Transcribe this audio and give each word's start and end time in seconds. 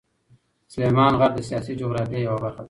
سلیمان 0.73 1.13
غر 1.19 1.31
د 1.35 1.39
سیاسي 1.49 1.73
جغرافیه 1.81 2.19
یوه 2.27 2.39
برخه 2.43 2.57
ده. 2.57 2.59